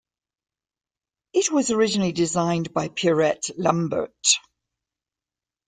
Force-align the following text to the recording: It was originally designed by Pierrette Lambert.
It 1.31 1.51
was 1.51 1.69
originally 1.69 2.11
designed 2.11 2.73
by 2.73 2.87
Pierrette 2.89 3.51
Lambert. 3.55 4.39